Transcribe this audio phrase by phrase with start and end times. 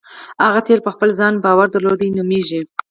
[0.45, 2.61] هغه تیل په خپل ځان باور درلودل نومېږي.